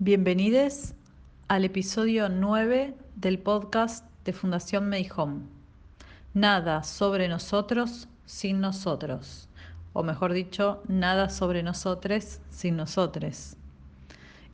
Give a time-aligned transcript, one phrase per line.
[0.00, 0.94] Bienvenidos
[1.48, 5.40] al episodio 9 del podcast de Fundación Home.
[6.34, 9.48] Nada sobre nosotros sin nosotros,
[9.94, 13.56] o mejor dicho, nada sobre nosotros sin nosotros.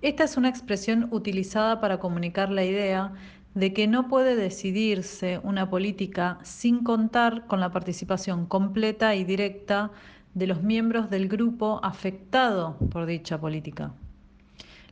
[0.00, 3.12] Esta es una expresión utilizada para comunicar la idea
[3.52, 9.90] de que no puede decidirse una política sin contar con la participación completa y directa
[10.32, 13.92] de los miembros del grupo afectado por dicha política.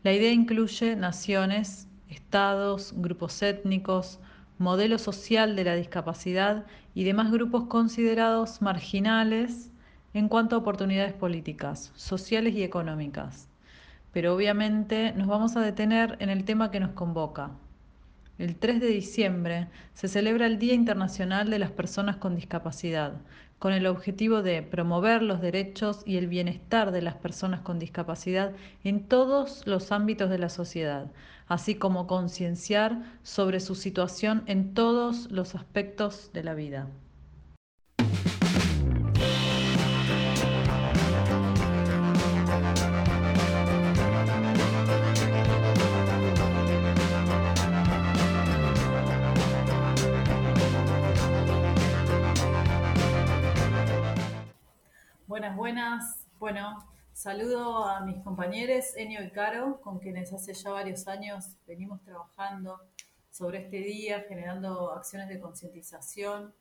[0.03, 4.19] La idea incluye naciones, estados, grupos étnicos,
[4.59, 9.71] modelo social de la discapacidad y demás grupos considerados marginales
[10.13, 13.49] en cuanto a oportunidades políticas, sociales y económicas.
[14.13, 17.53] Pero obviamente nos vamos a detener en el tema que nos convoca,
[18.39, 23.21] el 3 de diciembre se celebra el Día Internacional de las Personas con Discapacidad,
[23.59, 28.53] con el objetivo de promover los derechos y el bienestar de las personas con discapacidad
[28.83, 31.13] en todos los ámbitos de la sociedad,
[31.47, 36.89] así como concienciar sobre su situación en todos los aspectos de la vida.
[55.33, 56.27] Buenas, buenas.
[56.39, 62.03] Bueno, saludo a mis compañeros Enio y Caro, con quienes hace ya varios años venimos
[62.03, 62.79] trabajando
[63.31, 66.53] sobre este día, generando acciones de concientización.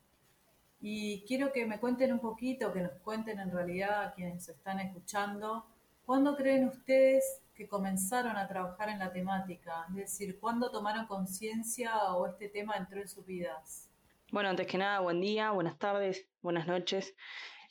[0.80, 4.80] Y quiero que me cuenten un poquito, que nos cuenten en realidad a quienes están
[4.80, 5.66] escuchando,
[6.06, 9.84] ¿cuándo creen ustedes que comenzaron a trabajar en la temática?
[9.90, 13.90] Es decir, ¿cuándo tomaron conciencia o este tema entró en sus vidas?
[14.30, 17.14] Bueno, antes que nada, buen día, buenas tardes, buenas noches.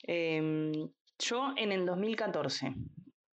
[0.04, 0.72] Em,
[1.20, 2.74] yo en el 2014,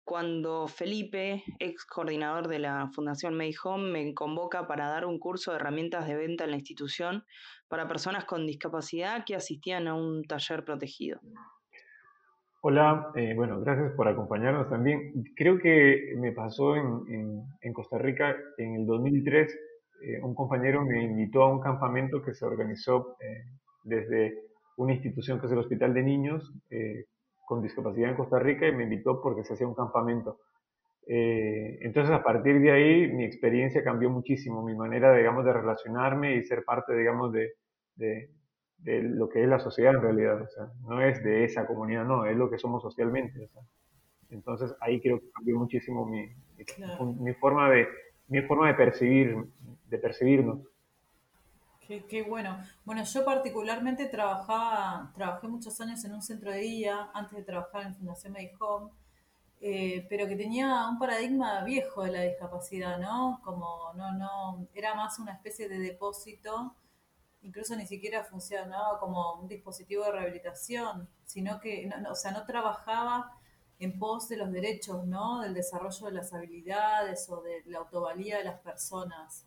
[0.04, 5.50] cuando Felipe, ex coordinador de la Fundación May Home, me convoca para dar un curso
[5.50, 7.24] de herramientas de venta en la institución
[7.68, 11.20] para personas con discapacidad que asistían a un taller protegido.
[12.60, 15.12] Hola, eh, bueno, gracias por acompañarnos también.
[15.36, 19.58] Creo que me pasó en, en, Costa Rica en el 2003.
[20.02, 23.44] Eh, un compañero me invitó a un campamento que se organizó eh,
[23.84, 24.47] desde
[24.78, 27.06] una institución que es el Hospital de Niños eh,
[27.46, 30.38] con Discapacidad en Costa Rica y me invitó porque se hacía un campamento.
[31.06, 36.36] Eh, entonces, a partir de ahí, mi experiencia cambió muchísimo, mi manera, digamos, de relacionarme
[36.36, 37.54] y ser parte, digamos, de,
[37.96, 38.30] de,
[39.02, 40.42] lo que es la sociedad en realidad.
[40.42, 43.50] O sea, no es de esa comunidad, no, es lo que somos socialmente.
[44.30, 46.28] entonces, ahí creo que cambió muchísimo mi,
[47.20, 47.88] mi, forma de
[48.28, 49.36] mi forma de percibir,
[49.88, 50.60] de percibirnos.
[51.88, 52.62] Qué, bueno.
[52.84, 57.86] Bueno, yo particularmente trabajaba, trabajé muchos años en un centro de día antes de trabajar
[57.86, 58.90] en Fundación Medihome,
[59.62, 63.40] eh, pero que tenía un paradigma viejo de la discapacidad, ¿no?
[63.42, 66.76] Como no, no, era más una especie de depósito,
[67.40, 73.32] incluso ni siquiera funcionaba como un dispositivo de rehabilitación, sino que, o sea, no trabajaba
[73.78, 75.40] en pos de los derechos, ¿no?
[75.40, 79.46] Del desarrollo de las habilidades o de la autovalía de las personas.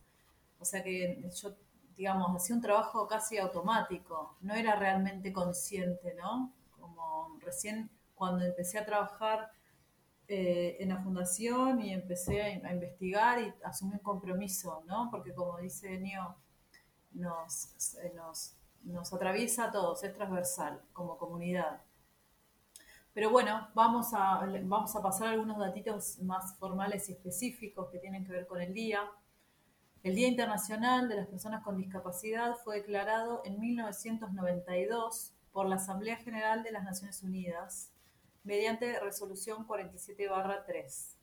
[0.60, 1.56] O sea que yo
[2.02, 6.52] digamos, hacía un trabajo casi automático, no era realmente consciente, ¿no?
[6.80, 9.52] Como recién cuando empecé a trabajar
[10.28, 15.10] eh, en la fundación y empecé a, investigar y asumí un compromiso, ¿no?
[15.12, 16.36] Porque como dice Nio,
[17.12, 21.84] nos, nos, nos atraviesa a todos, es transversal como comunidad.
[23.14, 28.26] Pero bueno, vamos a, vamos a pasar algunos datitos más formales y específicos que tienen
[28.26, 29.08] que ver con el día.
[30.04, 36.16] El Día Internacional de las Personas con Discapacidad fue declarado en 1992 por la Asamblea
[36.16, 37.92] General de las Naciones Unidas
[38.44, 41.18] mediante resolución 47-3.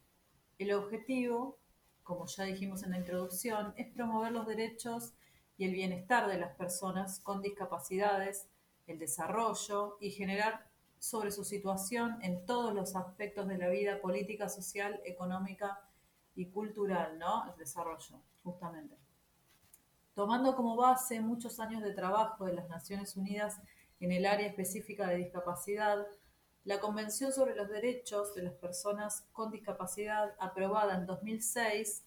[0.58, 1.58] El objetivo,
[2.04, 5.12] como ya dijimos en la introducción, es promover los derechos
[5.56, 8.46] y el bienestar de las personas con discapacidades,
[8.86, 10.68] el desarrollo y generar
[11.00, 15.80] sobre su situación en todos los aspectos de la vida política, social, económica
[16.38, 17.50] y cultural, ¿no?
[17.50, 18.96] El desarrollo justamente.
[20.14, 23.61] Tomando como base muchos años de trabajo de las Naciones Unidas
[23.99, 26.06] en el área específica de discapacidad,
[26.62, 32.05] la Convención sobre los Derechos de las Personas con Discapacidad, aprobada en 2006,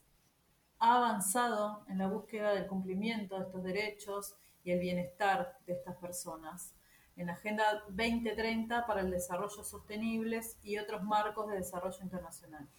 [0.80, 5.98] ha avanzado en la búsqueda del cumplimiento de estos derechos y el bienestar de estas
[5.98, 6.74] personas
[7.18, 12.70] en la Agenda 2030 para el Desarrollo Sostenible y otros marcos de desarrollo internacional.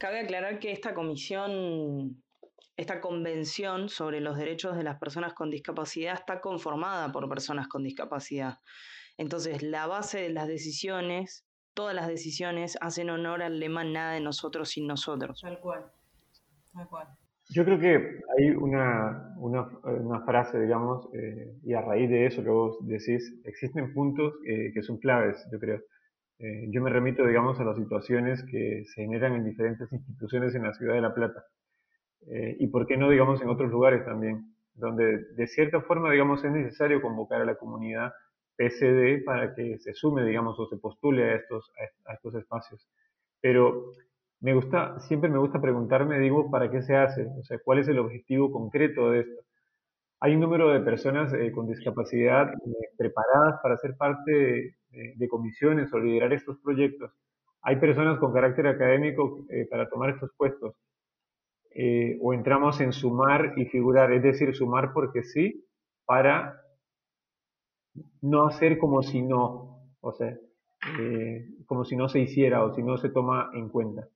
[0.00, 2.20] Cabe aclarar que esta comisión,
[2.76, 7.84] esta convención sobre los derechos de las personas con discapacidad está conformada por personas con
[7.84, 8.58] discapacidad.
[9.16, 11.44] Entonces, la base de las decisiones
[11.74, 15.40] todas las decisiones hacen honor al lema nada de nosotros sin nosotros.
[15.40, 15.84] Tal cual,
[16.72, 17.08] tal cual.
[17.52, 22.44] Yo creo que hay una, una, una frase, digamos, eh, y a raíz de eso
[22.44, 25.80] que vos decís, existen puntos eh, que son claves, yo creo.
[26.40, 30.64] Eh, yo me remito, digamos, a las situaciones que se generan en diferentes instituciones en
[30.64, 31.44] la ciudad de La Plata.
[32.58, 36.52] y por qué no, digamos, en otros lugares también, donde de cierta forma, digamos, es
[36.52, 38.12] necesario convocar a la comunidad
[38.56, 41.72] PCD para que se sume, digamos, o se postule a estos,
[42.06, 42.86] a estos espacios.
[43.40, 43.92] Pero
[44.40, 47.26] me gusta, siempre me gusta preguntarme, digo, ¿para qué se hace?
[47.38, 49.42] O sea, ¿cuál es el objetivo concreto de esto?
[50.22, 55.92] Hay un número de personas eh, con discapacidad eh, preparadas para ser parte de, comisiones
[55.94, 57.10] o liderar estos proyectos.
[57.62, 60.74] Hay personas con carácter académico eh, para tomar estos puestos.
[62.20, 65.64] o entramos en sumar y figurar, es decir, sumar porque sí,
[66.04, 66.60] para
[68.20, 70.36] no hacer como si no, o sea,
[71.66, 74.08] como si no se hiciera o si no se toma en cuenta.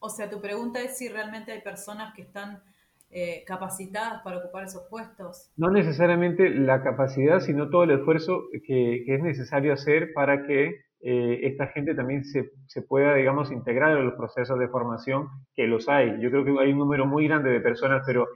[0.00, 2.62] O sea, tu pregunta es si realmente hay personas que están
[3.10, 5.52] eh, capacitadas para ocupar esos puestos.
[5.56, 11.40] No necesariamente la capacidad, sino todo el esfuerzo que, es necesario hacer para que eh,
[11.42, 15.88] esta gente también se, se, pueda, digamos, integrar en los procesos de formación, que los
[15.88, 16.20] hay.
[16.20, 18.28] Yo creo que hay un número muy grande de personas, pero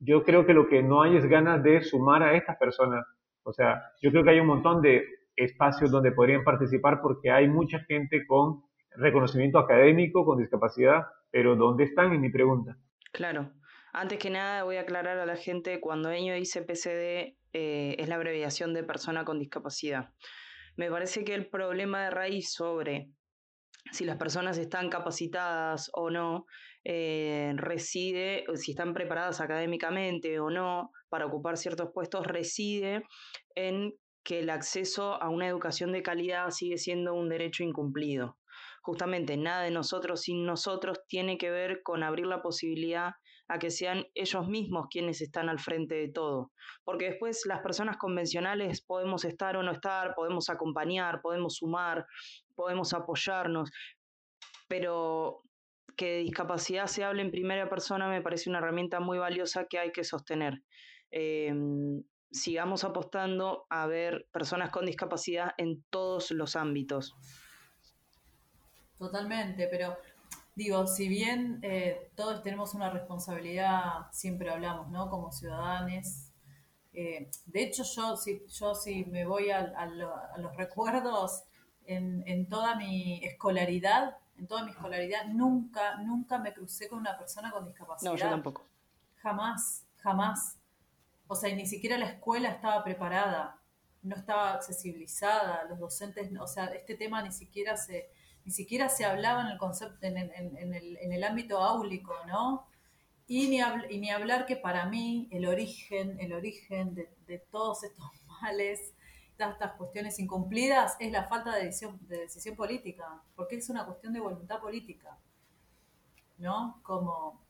[0.00, 3.06] yo creo que lo que no hay es ganas de sumar a estas personas.
[3.44, 5.04] O sea, yo creo que hay un montón de
[5.36, 8.62] espacios donde podrían participar porque hay mucha gente con
[8.96, 12.12] reconocimiento académico con discapacidad, pero ¿dónde están?
[12.12, 12.76] En mi pregunta.
[13.12, 13.52] Claro.
[13.98, 18.08] Antes que nada voy a aclarar a la gente, cuando Eño dice PCD eh, es
[18.10, 20.10] la abreviación de persona con discapacidad.
[20.76, 23.08] Me parece que el problema de raíz sobre
[23.92, 26.44] si las personas están capacitadas o no,
[26.84, 33.02] eh, reside, si están preparadas académicamente o no para ocupar ciertos puestos, reside
[33.54, 38.36] en que el acceso a una educación de calidad sigue siendo un derecho incumplido
[38.86, 43.14] justamente nada de nosotros sin nosotros tiene que ver con abrir la posibilidad
[43.48, 46.52] a que sean ellos mismos quienes están al frente de todo.
[46.84, 52.06] Porque después las personas convencionales podemos estar o no estar, podemos acompañar, podemos sumar,
[52.54, 53.70] podemos apoyarnos,
[54.68, 55.42] pero
[55.96, 59.92] que discapacidad se hable en primera persona me parece una herramienta muy valiosa que hay
[59.92, 60.62] que sostener.
[61.10, 67.14] Em, sigamos apostando a ver personas con discapacidad en todos los ámbitos.
[68.98, 69.96] Totalmente, pero
[70.56, 75.08] digo, si bien eh, todos tenemos una responsabilidad, siempre hablamos, ¿no?
[75.08, 76.32] Como ciudadanos.
[76.94, 79.86] Eh, de hecho, yo si, yo si me voy a,
[80.38, 81.44] los recuerdos
[81.84, 87.52] en, toda mi escolaridad, en toda mi escolaridad, nunca, nunca me crucé con una persona
[87.52, 88.10] con discapacidad.
[88.10, 88.64] No, yo tampoco.
[89.18, 90.56] Jamás, jamás.
[91.28, 93.60] O sea, ni siquiera la escuela estaba preparada,
[94.02, 98.08] no estaba accesibilizada, los docentes, o sea, este tema ni siquiera se,
[98.46, 102.64] ni siquiera se hablaba en el concepto, en, el, ámbito áulico, ¿no?
[103.26, 108.06] Y ni, hablar que para mí el origen, el origen de, todos estos
[108.40, 108.94] males,
[109.36, 113.84] de estas cuestiones incumplidas, es la falta de decisión, de decisión política, porque es una
[113.84, 115.18] cuestión de voluntad política,
[116.38, 116.78] ¿no?
[116.84, 117.44] Como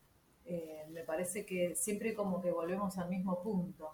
[0.45, 3.91] eh, me parece que siempre como que volvemos al mismo punto.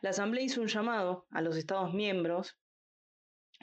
[0.00, 2.56] La Asamblea hizo un llamado a los Estados miembros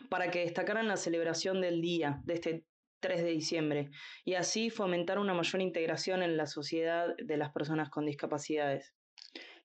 [0.10, 2.66] para que destacaran la celebración del día, de este
[3.00, 3.90] 3 de diciembre,
[4.26, 8.94] y así fomentar una mayor integración en la sociedad de las personas con discapacidades.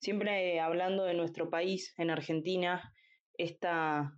[0.01, 2.93] Siempre hablando de nuestro país, en Argentina,
[3.37, 4.13] esta,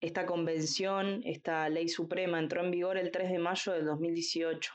[0.00, 4.72] esta convención, esta ley suprema entró en vigor el 3 de mayo del 2018.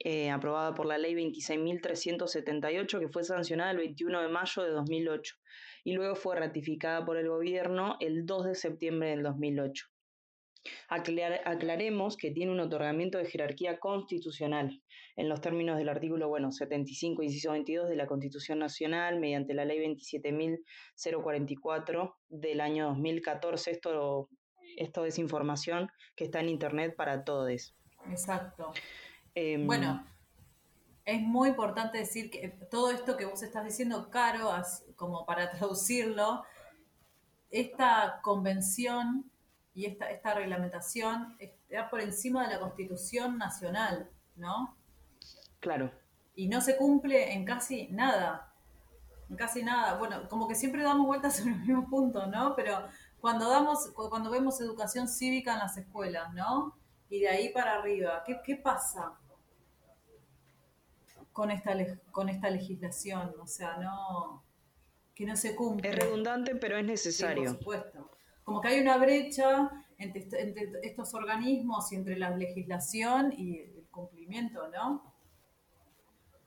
[0.00, 5.36] Eh, aprobada por la ley 26.378, que fue sancionada el 21 de mayo de 2008
[5.88, 9.86] y luego fue ratificada por el gobierno el 2 de septiembre del 2008.
[10.90, 14.82] aclaremos que tiene un otorgamiento de jerarquía constitucional
[15.16, 19.64] en los términos del artículo bueno, 75, inciso 22 de la Constitución Nacional mediante la
[19.64, 23.70] ley 27.044 del año 2014.
[23.70, 24.28] Esto,
[24.76, 27.74] esto es información que está en Internet para todos.
[28.10, 28.74] Exacto.
[29.34, 30.04] Em, bueno,
[31.08, 34.52] es muy importante decir que todo esto que vos estás diciendo, Caro,
[34.94, 36.44] como para traducirlo,
[37.50, 39.24] esta convención
[39.72, 44.76] y esta, esta reglamentación está por encima de la Constitución Nacional, ¿no?
[45.60, 45.90] Claro.
[46.34, 48.52] Y no se cumple en casi nada.
[49.30, 49.96] En casi nada.
[49.96, 52.54] Bueno, como que siempre damos vueltas sobre el mismo punto, ¿no?
[52.54, 52.86] Pero
[53.18, 56.76] cuando damos, cuando vemos educación cívica en las escuelas, ¿no?
[57.08, 59.16] Y de ahí para arriba, ¿qué, qué pasa?
[61.38, 61.72] Con esta,
[62.10, 64.42] con esta legislación, o sea, no
[65.14, 65.88] que no se cumple.
[65.88, 67.44] Es redundante, pero es necesario.
[67.44, 68.10] por supuesto.
[68.42, 70.26] Como que hay una brecha entre,
[70.82, 75.14] estos organismos y entre la legislación y el cumplimiento, ¿no?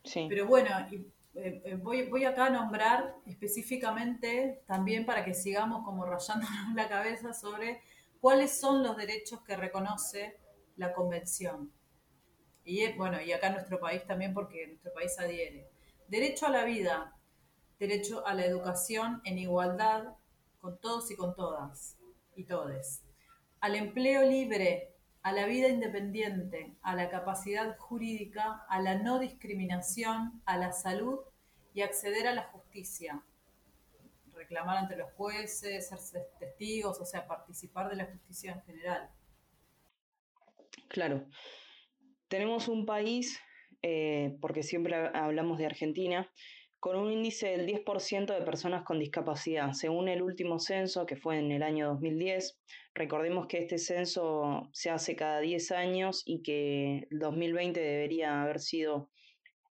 [0.04, 0.26] Sí.
[0.28, 1.06] Pero bueno, eh,
[1.36, 7.32] eh, voy, voy acá a nombrar específicamente también para que sigamos como rayándonos la cabeza
[7.32, 7.82] sobre
[8.20, 10.38] cuáles son los derechos que reconoce
[10.76, 11.72] la convención.
[12.64, 15.70] Y bueno, y acá en nuestro país también porque nuestro país adhiere.
[16.08, 17.16] Derecho a la vida,
[17.80, 20.16] derecho a la educación en igualdad
[20.60, 21.98] con todos y con todas
[22.36, 23.04] y todes.
[23.60, 30.42] Al empleo libre, a la vida independiente, a la capacidad jurídica, a la no discriminación,
[30.46, 31.20] a la salud
[31.74, 33.24] y acceder a la justicia.
[34.34, 39.10] Reclamar ante los jueces, ser testigos, o sea, participar de la justicia en general.
[40.88, 41.26] Claro.
[42.32, 43.42] Tenemos un país,
[43.82, 46.32] eh, porque siempre hablamos de Argentina,
[46.80, 51.40] con un índice del 10% de personas con discapacidad, según el último censo que fue
[51.40, 52.58] en el año 2010.
[52.96, 58.62] Recordemos que este censo se hace cada 10 años y que el 2020 debería haber
[58.62, 59.10] sido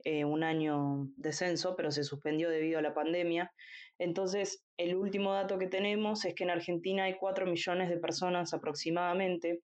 [0.04, 3.54] eh, un año de censo, pero se suspendió debido a la pandemia.
[4.00, 8.56] Entonces, el último dato que tenemos es que en Argentina hay 4 millones de personas
[8.56, 9.62] aproximadamente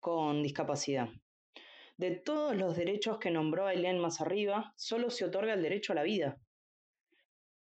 [0.00, 1.08] con discapacidad.
[1.98, 5.96] De todos los derechos que nombró Ailén más arriba, solo se otorga el derecho a
[5.96, 6.38] la vida.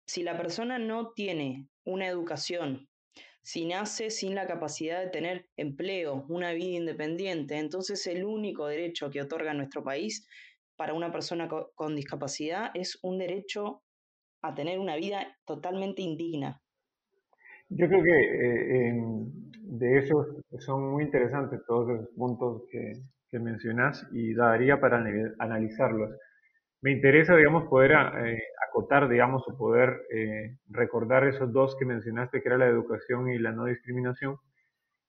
[0.06, 2.88] Si la persona no tiene una educación,
[3.42, 9.10] si nace sin la capacidad de tener empleo, una vida independiente, entonces el único derecho
[9.10, 10.28] que otorga nuestro país
[10.76, 13.82] para una persona con discapacidad es un derecho
[14.44, 16.62] a tener una vida totalmente indigna.
[17.70, 18.94] Yo creo que eh,
[19.64, 20.28] de esos
[20.60, 22.94] son muy interesantes todos esos puntos que,
[23.32, 25.04] que mencionas y daría para
[25.40, 26.12] analizarlos.
[26.82, 32.42] Me interesa, digamos, poder eh, acotar, digamos, o poder eh, recordar esos dos que mencionaste,
[32.42, 34.38] que era la educación y la no discriminación.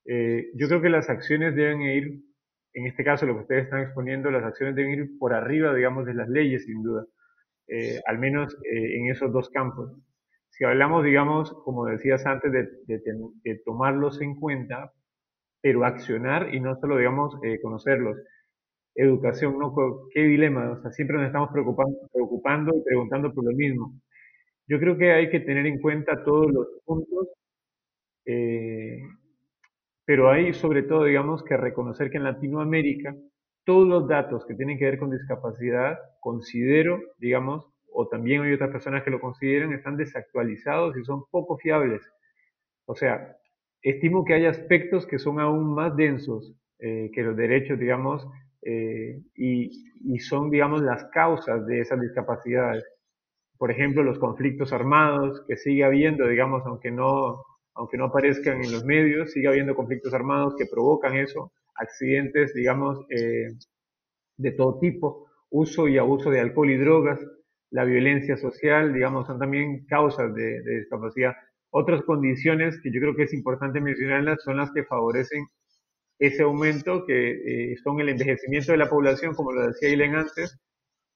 [0.05, 2.23] Eh, yo creo que las acciones deben ir,
[2.73, 6.07] en este caso lo que ustedes están exponiendo, las acciones deben ir por arriba, digamos,
[6.07, 7.05] de las leyes, sin duda,
[8.07, 9.93] al menos en esos dos campos.
[10.49, 14.93] Si hablamos, digamos, como decías antes, de, de tomarlos en cuenta,
[15.61, 18.17] pero accionar y no solo, digamos, eh, conocerlos.
[18.95, 19.75] Educación, ¿no?
[20.13, 23.93] Qué dilema, o sea, siempre nos estamos preocupando, preocupando y preguntando por lo mismo.
[24.69, 27.29] Yo creo que hay que tener en cuenta todos los puntos,
[28.27, 29.03] eh,
[30.05, 33.15] pero hay sobre todo, digamos, que reconocer que en Latinoamérica
[33.65, 38.71] todos los datos que tienen que ver con discapacidad, considero, digamos, o también hay otras
[38.71, 42.03] personas que lo consideran, están desactualizados y son poco fiables.
[42.87, 43.37] O sea,
[43.83, 48.27] estimo que hay aspectos que son aún más densos eh, que los derechos, digamos,
[48.63, 52.85] eh, y, son, digamos, las causas de esas discapacidades.
[53.59, 57.45] Por ejemplo, los conflictos armados, que sigue habiendo, digamos, aunque no,
[57.75, 62.99] aunque no aparezcan en los medios, sigue habiendo conflictos armados que provocan eso, accidentes, digamos,
[63.11, 63.53] eh,
[64.39, 67.21] de todo tipo, uso y abuso de alcohol y drogas,
[67.71, 71.35] la violencia social, digamos, son también causas de discapacidad.
[71.71, 75.47] Otras condiciones que yo creo que es importante mencionarlas son las que favorecen
[76.19, 80.59] ese aumento, que eh, son el envejecimiento de la población, como lo decía Ilen antes,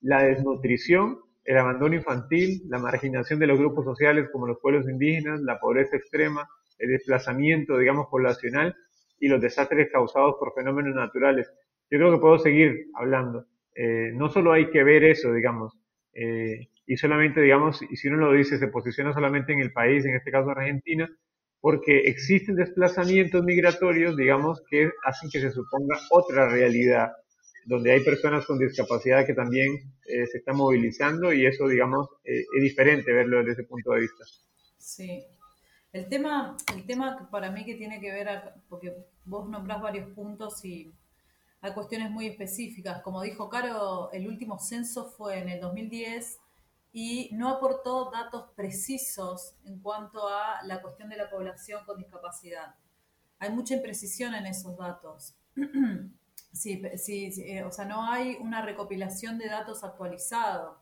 [0.00, 5.40] la desnutrición, el abandono infantil, la marginación de los grupos sociales como los pueblos indígenas,
[5.40, 8.74] la pobreza extrema, el desplazamiento, digamos, poblacional
[9.18, 11.50] y los desastres causados por fenómenos naturales.
[11.90, 13.46] Yo creo que puedo seguir hablando.
[13.74, 15.76] Eh, no solo hay que ver eso, digamos,
[16.14, 20.04] eh, y solamente, digamos, y si uno lo dice, se posiciona solamente en el país,
[20.04, 21.08] en este caso Argentina,
[21.60, 27.12] porque existen desplazamientos migratorios, digamos, que hacen que se suponga otra realidad,
[27.64, 29.70] donde hay personas con discapacidad que también
[30.06, 34.00] eh, se están movilizando y eso, digamos, eh, es diferente verlo desde ese punto de
[34.00, 34.24] vista.
[34.76, 35.24] Sí.
[35.90, 38.28] El tema, el tema para mí que tiene que ver,
[38.68, 38.92] porque
[39.24, 40.92] vos nombrás varios puntos y
[41.62, 43.00] hay cuestiones muy específicas.
[43.00, 46.40] Como dijo Caro, el último censo fue en el 2010
[46.96, 52.76] y no aportó datos precisos en cuanto a la cuestión de la población con discapacidad.
[53.40, 55.34] Hay mucha imprecisión en esos datos.
[56.52, 60.80] sí, sí, eh, o sea, no hay una recopilación de datos actualizado.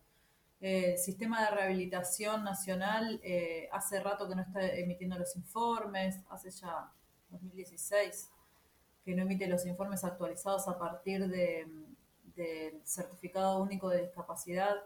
[0.60, 6.50] el sistema de rehabilitación nacional eh, hace rato que no está emitiendo los informes, hace
[6.50, 6.92] ya
[7.30, 8.30] 2016
[9.02, 14.76] que no emite los informes actualizados a partir del certificado único de discapacidad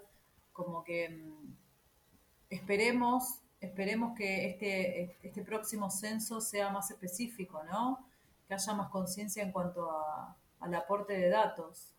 [0.57, 1.55] como que mm,
[2.51, 8.09] esperemos, esperemos que este, este próximo censo sea más específico, ¿no?
[8.49, 9.89] Que haya más conciencia en cuanto
[10.61, 11.95] al aporte de datos,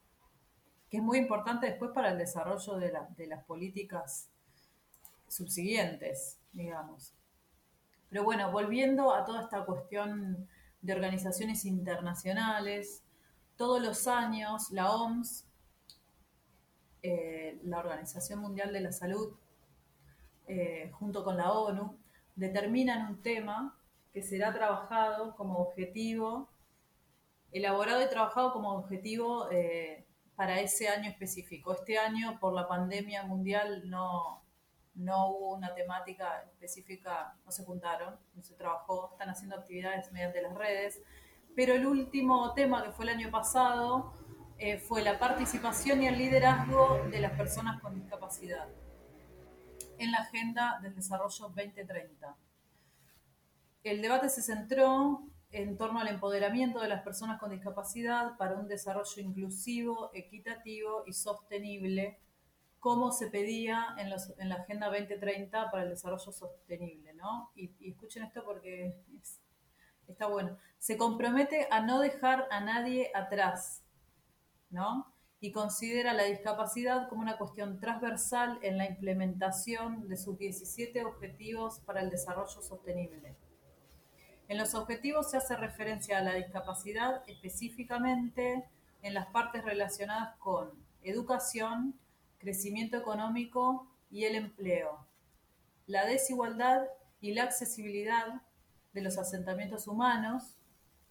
[0.90, 4.30] que es muy importante después para el desarrollo de, de las políticas
[5.28, 7.14] subsiguientes, digamos.
[8.10, 10.48] Pero bueno, volviendo a toda esta cuestión
[10.82, 13.04] de organizaciones internacionales.
[13.56, 15.47] Todos los años la OMS,
[17.04, 19.34] eh, la Organización Mundial de la Salud,
[20.48, 21.98] eh, junto con la ONU,
[22.36, 23.78] determinan un tema
[24.14, 26.50] que será trabajado como objetivo,
[27.52, 31.74] elaborado y trabajado como objetivo eh, para ese año específico.
[31.74, 34.44] Este año, por la pandemia mundial, no,
[34.96, 40.42] no hubo una temática específica, no se juntaron, no se trabajó, están haciendo actividades mediante
[40.42, 41.02] las redes.
[41.56, 44.14] Pero el último tema que fue el año pasado
[44.60, 48.68] eh, fue la participación y el liderazgo de las personas con discapacidad
[50.00, 52.36] en la Agenda del Desarrollo 2030.
[53.84, 58.68] El debate se centró en torno al empoderamiento de las personas con discapacidad para un
[58.68, 62.20] desarrollo inclusivo, equitativo y sostenible
[62.80, 64.10] como se pedía en,
[64.50, 67.52] la Agenda 2030 para el Desarrollo Sostenible, ¿no?
[67.56, 68.96] Y, escuchen esto porque
[70.08, 70.58] está bueno.
[70.78, 73.84] Se compromete a no dejar a nadie atrás,
[74.70, 75.14] ¿no?
[75.40, 81.80] Y considera la discapacidad como una cuestión transversal en la implementación de sus 17 Objetivos
[81.82, 83.36] para el Desarrollo Sostenible.
[84.48, 88.64] En los objetivos se hace referencia a la discapacidad específicamente
[89.02, 90.72] en las partes relacionadas con
[91.04, 92.00] educación,
[92.40, 95.06] crecimiento económico y el empleo,
[95.86, 96.88] la desigualdad
[97.20, 98.42] y la accesibilidad
[98.94, 100.58] de los asentamientos humanos,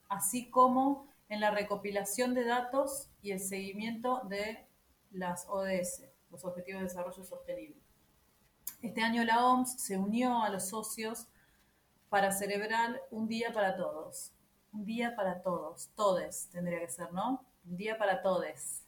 [0.08, 4.66] así como en la recopilación de datos y el seguimiento de
[5.10, 7.80] las ODS, los Objetivos de Desarrollo Sostenible.
[8.82, 11.28] Este año la OMS se unió a los socios
[12.08, 14.32] para celebrar un día para todos.
[14.72, 17.44] Un día para todos, todes tendría que ser, ¿no?
[17.64, 18.86] Un día para todes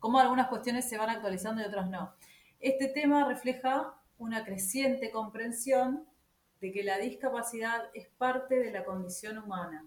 [0.00, 2.12] cómo algunas cuestiones se van actualizando y otras no.
[2.58, 6.06] Este tema refleja una creciente comprensión
[6.60, 9.86] de que la discapacidad es parte de la condición humana.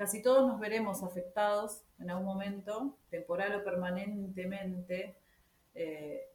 [0.00, 5.14] Casi todos nos veremos afectados en algún momento, temporal o permanentemente,
[5.74, 6.26] eh,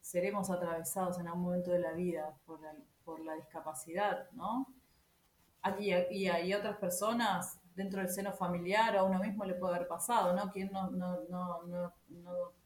[0.00, 4.66] seremos atravesados en algún momento de la vida por la, discapacidad, ¿no?
[5.62, 9.86] Aquí, y hay otras personas dentro del seno familiar a uno mismo le puede haber
[9.86, 10.50] pasado, ¿no?
[10.50, 10.90] ¿Quién no,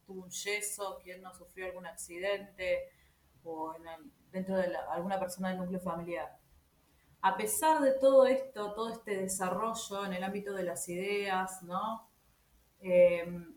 [0.06, 0.98] tuvo un yeso?
[1.04, 2.88] ¿Quién no sufrió algún accidente?
[3.44, 3.74] O
[4.32, 6.45] dentro de alguna persona del núcleo familiar.
[7.22, 12.08] A pesar de todo esto, todo este desarrollo en el ámbito de las ideas, ¿no?
[12.80, 13.54] Em,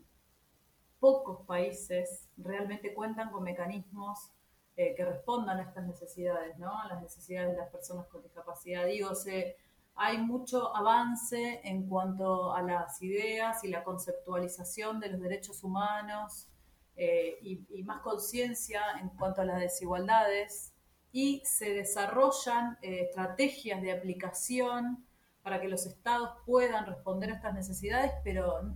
[0.99, 4.31] pocos países realmente cuentan con mecanismos
[4.75, 6.79] eh, que respondan a estas necesidades, ¿no?
[6.79, 8.85] A las necesidades de las personas con discapacidad.
[8.85, 9.57] Digo, se
[10.01, 16.47] hay mucho avance en cuanto a las ideas y la conceptualización de los derechos humanos
[16.95, 20.73] eh, y, más conciencia en cuanto a las desigualdades
[21.11, 25.05] y se desarrollan eh, estrategias de aplicación
[25.41, 28.75] para que los estados puedan responder a estas necesidades, pero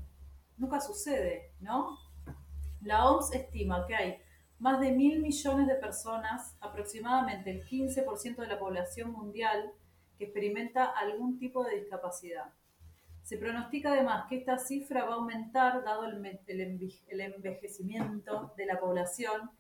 [0.58, 1.98] nunca sucede, ¿no?
[2.82, 4.17] La OMS estima que hay
[4.60, 9.72] más de mil millones de personas, aproximadamente el 15% de la población mundial,
[10.17, 12.54] que experimenta algún tipo de discapacidad.
[13.24, 18.80] Se pronostica además que esta cifra va a aumentar dado el, el envejecimiento de la
[18.80, 19.52] población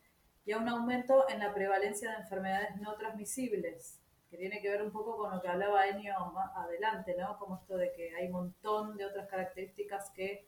[0.45, 4.81] y a un aumento en la prevalencia de enfermedades no transmisibles, que tiene que ver
[4.81, 7.37] un poco con lo que hablaba Enio más adelante, ¿no?
[7.37, 10.47] Como esto de que hay un montón de otras características que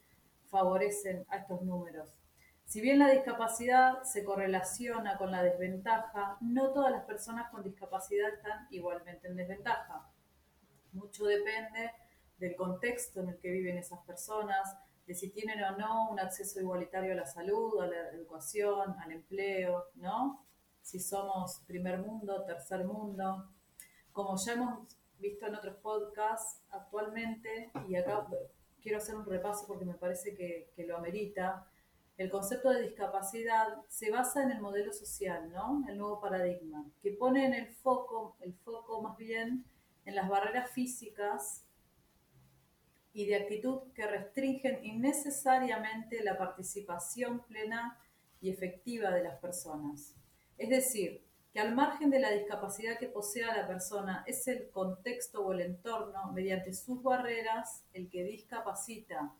[0.49, 2.13] favorecen a estos números.
[2.65, 8.33] Si bien la discapacidad se correlaciona con la desventaja, no todas las personas con discapacidad
[8.33, 10.09] están igualmente en desventaja.
[10.91, 11.91] Mucho depende
[12.37, 16.59] del contexto en el que viven esas personas, de si tienen o no un acceso
[16.59, 20.45] igualitario a la salud, a la educación, al empleo, ¿no?
[20.81, 23.49] Si somos primer mundo, tercer mundo.
[24.11, 28.27] Como ya hemos visto en otros podcasts, actualmente, y acá
[28.81, 31.67] quiero hacer un repaso porque me parece que, que lo amerita,
[32.17, 35.83] el concepto de discapacidad se basa en el modelo social, ¿no?
[35.87, 39.65] El nuevo paradigma, que pone en el foco, el foco más bien
[40.05, 41.65] en las barreras físicas
[43.15, 47.97] y de actitud que restringen innecesariamente la participación plena
[48.41, 50.13] y efectiva de las personas.
[50.57, 55.43] Es decir, que al margen de la discapacidad que posea la persona, es el contexto
[55.43, 59.33] o el entorno, mediante sus barreras, el que discapacita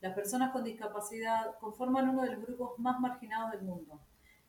[0.00, 4.00] las personas con discapacidad conforman uno de los grupos más marginados del mundo.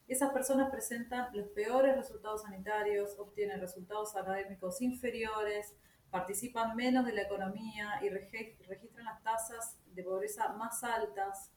[0.08, 5.74] Esas personas presentan los peores resultados sanitarios, obtienen resultados académicos inferiores,
[6.12, 11.52] participan menos de la economía y registran las tasas de pobreza más altas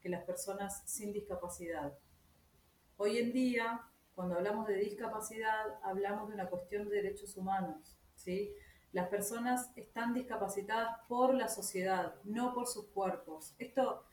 [0.00, 1.96] que las personas sin discapacidad.
[2.96, 3.80] Hoy en día,
[4.14, 8.52] cuando hablamos de discapacidad, hablamos de una cuestión de derechos humanos, ¿sí?
[8.92, 13.54] Las personas están discapacitadas por la sociedad, no por sus cuerpos.
[13.58, 14.04] Esto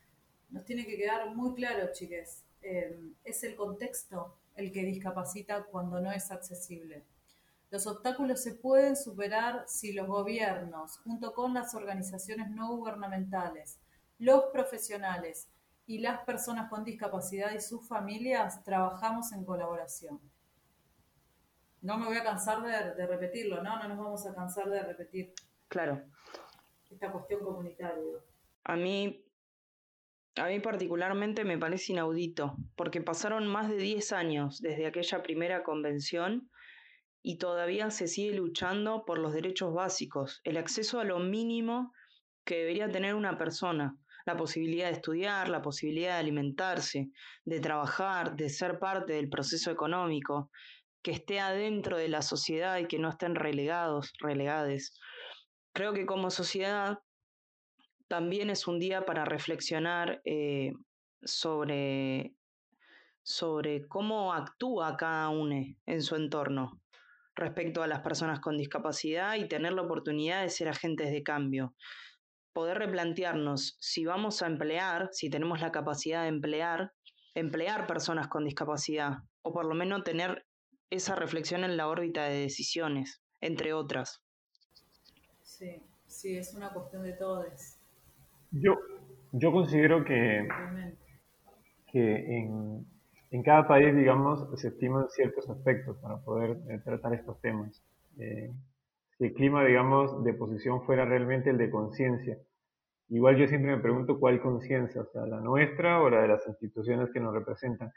[0.50, 2.44] nos tiene que quedar muy claro, chiques.
[2.64, 7.04] Eh, es el contexto el que discapacita cuando no es accesible.
[7.72, 13.80] Los obstáculos se pueden superar si los gobiernos, junto con las organizaciones no gubernamentales,
[14.20, 15.50] los profesionales
[15.88, 20.20] y las personas con discapacidad y sus familias, trabajamos en colaboración.
[21.82, 23.80] No me voy a cansar de, repetirlo, ¿no?
[23.80, 25.34] No nos vamos a cansar de repetir.
[25.70, 26.04] Claro.
[26.90, 28.18] Esta cuestión comunitaria.
[28.66, 29.26] A mí
[30.38, 35.64] a mí particularmente me parece inaudito, porque pasaron más de 10 años desde aquella primera
[35.64, 36.50] convención
[37.24, 41.94] y todavía se sigue luchando por los derechos básicos, el acceso a lo mínimo
[42.46, 47.12] que debería tener una persona, la posibilidad de estudiar, la posibilidad de alimentarse,
[47.46, 50.50] de trabajar, de ser parte del proceso económico,
[51.04, 55.00] que esté adentro de la sociedad y que no estén relegados, relegades.
[55.74, 57.00] Creo que como sociedad
[58.08, 60.74] también es un día para reflexionar eh,
[61.24, 62.36] sobre,
[63.24, 65.56] sobre cómo actúa cada uno
[65.86, 66.82] en su entorno
[67.36, 71.74] respecto a las personas con discapacidad y tener la oportunidad de ser agentes de cambio.
[72.54, 76.94] Poder replantearnos si vamos a emplear, si tenemos la capacidad de emplear,
[77.34, 80.46] emplear personas con discapacidad, o por lo menos tener
[80.90, 84.22] esa reflexión en la órbita de decisiones, entre otras.
[85.42, 87.78] Sí, sí, es una cuestión de todos.
[88.52, 88.78] Yo,
[89.32, 90.46] yo considero que,
[91.88, 92.86] que en,
[93.32, 97.84] en, cada país, digamos, se estiman ciertos aspectos para poder eh, tratar estos temas.
[98.18, 98.52] Eh,
[99.18, 102.38] si el clima, digamos, de posición fuera realmente el de conciencia,
[103.10, 106.48] igual yo siempre me pregunto cuál conciencia, o sea, la nuestra o la de las
[106.48, 107.92] instituciones que nos representan.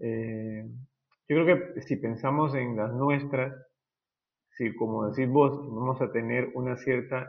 [0.00, 0.64] Eh,
[1.28, 3.54] yo creo que si pensamos en las nuestras,
[4.50, 7.26] si como decís vos, vamos a tener una cierta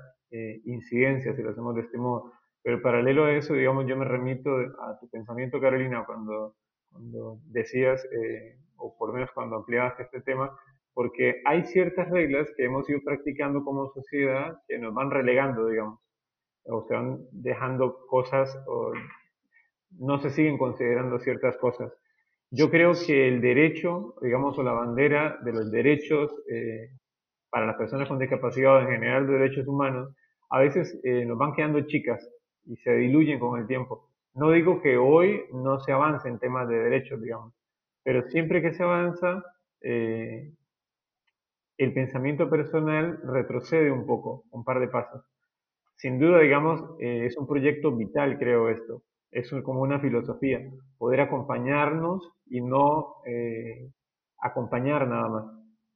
[0.66, 2.34] incidencia si lo hacemos de este modo,
[2.68, 6.56] pero paralelo a eso, digamos, yo me remito a tu pensamiento, Carolina, cuando,
[6.92, 10.58] cuando decías, eh, o por lo menos cuando ampliabas este tema,
[10.94, 16.00] porque hay ciertas reglas que hemos ido practicando como sociedad que nos van relegando, digamos,
[16.66, 18.94] o se van dejando cosas, o
[20.00, 21.94] no se siguen considerando ciertas cosas.
[22.50, 26.90] Yo creo que el derecho, digamos, o la bandera de los derechos eh,
[27.50, 30.16] para las personas con discapacidad o en general de derechos humanos,
[30.50, 32.28] a veces eh, nos van quedando chicas
[32.66, 34.07] y se diluyen con el tiempo.
[34.38, 37.54] No digo que hoy no se avance en temas de derechos, digamos,
[38.04, 39.44] pero siempre que se avanza,
[39.82, 40.54] eh,
[41.78, 45.24] el pensamiento personal retrocede un poco, un par de pasos.
[45.96, 49.04] Sin duda, digamos, eh, es un proyecto vital, creo esto.
[49.32, 50.62] Es como una filosofía,
[50.98, 53.92] poder acompañarnos y no eh,
[54.42, 55.46] acompañar nada más.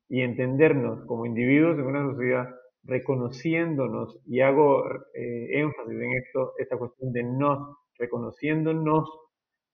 [0.09, 2.49] Y entendernos como individuos en una sociedad
[2.83, 9.09] reconociéndonos, y hago eh, énfasis en esto, esta cuestión de nos, reconociéndonos,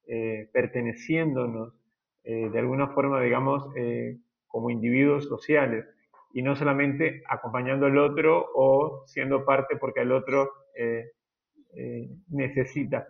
[0.05, 1.73] eh, perteneciéndonos,
[2.23, 3.63] eh, de alguna forma, digamos,
[4.47, 5.85] como individuos sociales,
[6.33, 10.51] y no solamente acompañando al otro o siendo parte porque el otro
[12.29, 13.07] necesita,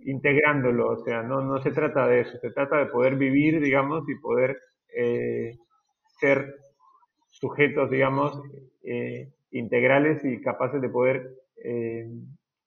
[0.00, 4.08] integrándolo, o sea, no, no se trata de eso, se trata de poder vivir, digamos,
[4.08, 4.58] y poder
[6.20, 6.54] ser
[7.32, 8.40] sujetos, digamos,
[8.84, 11.34] eh, integrales y capaces de poder
[11.64, 12.08] eh,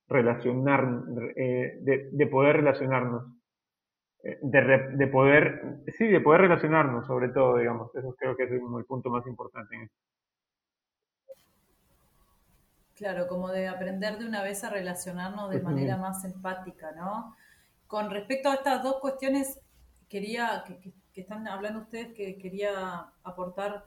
[0.08, 1.04] relacionar,
[1.36, 3.24] eh, de, poder relacionarnos,
[4.22, 9.10] de, poder, sí, de poder relacionarnos sobre todo, digamos, eso creo que es el, punto
[9.10, 9.96] más importante en esto.
[12.94, 17.36] Claro, como de aprender de una vez a relacionarnos de manera más empática, ¿no?
[17.86, 19.60] Con respecto a estas dos cuestiones,
[20.08, 23.84] quería, que, que están hablando ustedes, que quería aportar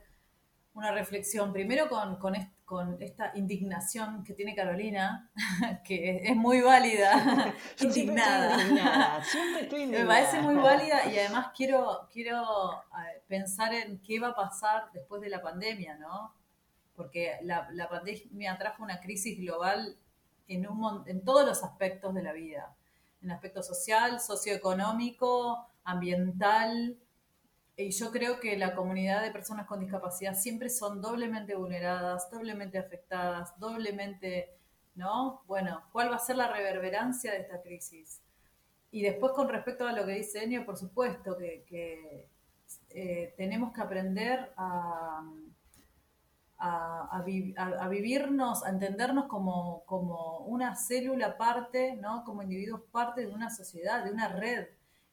[0.73, 2.35] una reflexión, primero con, con,
[2.99, 5.29] esta indignación que tiene Carolina,
[5.83, 8.57] que es muy válida, indignada.
[9.71, 12.45] Me parece muy válida y además quiero, quiero
[13.27, 16.33] pensar en qué va a pasar después de la pandemia, ¿no?
[16.95, 19.97] Porque la, la pandemia trajo una crisis global
[20.47, 22.75] en, un, en todos los aspectos de la vida,
[23.21, 26.97] en el aspecto social, socioeconómico, ambiental,
[27.79, 32.77] y yo creo que la comunidad de personas con discapacidad siempre son doblemente vulneradas, doblemente
[32.77, 34.57] afectadas, doblemente,
[34.95, 35.43] ¿no?
[35.47, 38.21] Bueno, ¿cuál va a ser la reverberancia de esta crisis?
[38.91, 42.27] Y después con respecto a lo que dice Enio, por supuesto que,
[42.89, 45.23] eh, tenemos que aprender a,
[46.57, 47.23] a,
[47.89, 52.25] vivirnos, a entendernos como, como una célula parte, ¿no?
[52.25, 54.67] Como individuos parte de una sociedad, de una red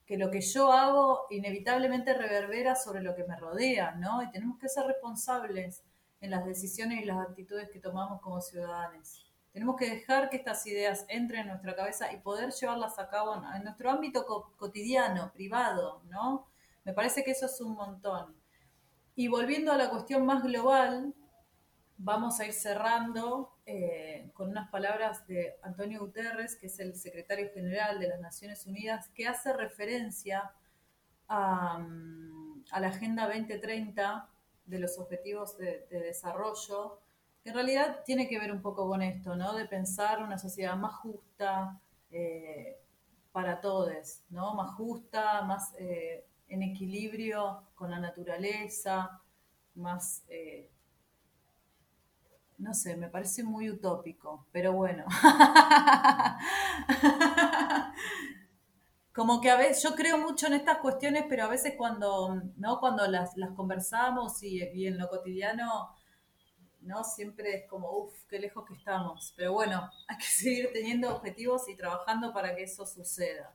[0.07, 4.23] que lo que yo hago inevitablemente reverbera sobre lo que me rodea, ¿no?
[4.23, 5.83] Y tenemos que ser responsables
[6.21, 9.25] en las decisiones y las actitudes que tomamos como ciudadanos.
[9.51, 13.35] Tenemos que dejar que estas ideas entren en nuestra cabeza y poder llevarlas a cabo
[13.53, 16.47] en nuestro ámbito cotidiano, privado, ¿no?
[16.85, 18.33] Me parece que eso es un montón.
[19.13, 21.13] Y volviendo a la cuestión más global,
[21.97, 27.49] vamos a ir cerrando eh, con unas palabras de Antonio Guterres, que es el secretario
[27.53, 30.51] general de las Naciones Unidas, que hace referencia
[31.27, 34.29] a, mm, la Agenda 2030
[34.65, 36.99] de los Objetivos de, Desarrollo,
[37.41, 39.53] que en realidad tiene que ver un poco con esto, ¿no?
[39.53, 41.79] De pensar una sociedad más justa
[42.11, 42.77] eh,
[43.31, 44.53] para todos, ¿no?
[44.53, 49.21] Más justa, más eh, en equilibrio con la naturaleza,
[49.75, 50.23] más
[52.57, 55.05] no sé, me parece muy utópico, pero bueno.
[59.13, 62.79] Como que a veces, yo creo mucho en estas cuestiones, pero a veces cuando, ¿no?
[62.79, 65.95] Cuando las, conversamos y, en lo cotidiano,
[66.81, 67.03] ¿no?
[67.03, 69.33] Siempre es como, uff, qué lejos que estamos.
[69.35, 73.53] Pero bueno, hay que seguir teniendo objetivos y trabajando para que eso suceda.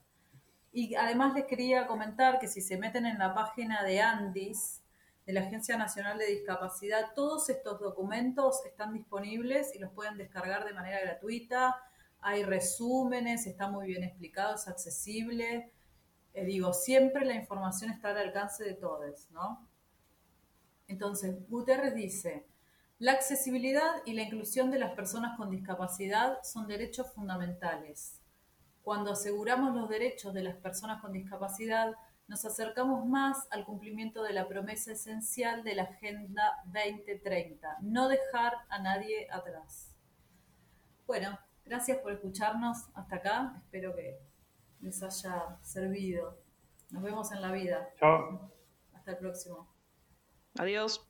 [0.72, 4.81] Y además les quería comentar que si se meten en la página de Andis,
[5.26, 7.12] de la Agencia Nacional de Discapacidad.
[7.14, 11.76] Todos estos documentos están disponibles y los pueden descargar de manera gratuita.
[12.20, 15.70] Hay resúmenes, está muy bien explicado, es accesible.
[16.34, 19.66] Eh, digo, siempre la información está al alcance de todos, ¿no?
[20.88, 22.46] Entonces, Guterres dice,
[22.98, 28.20] la accesibilidad y la inclusión de las personas con discapacidad son derechos fundamentales.
[28.82, 31.94] Cuando aseguramos los derechos de las personas con discapacidad,
[32.32, 38.54] nos acercamos más al cumplimiento de la promesa esencial de la Agenda 2030, no dejar
[38.70, 39.94] a nadie atrás.
[41.06, 44.18] Bueno, gracias por escucharnos hasta acá, espero que
[44.80, 46.38] les haya servido.
[46.88, 47.90] Nos vemos en la vida.
[48.00, 48.50] Chao.
[48.94, 49.68] Hasta el próximo.
[50.58, 51.06] Adiós.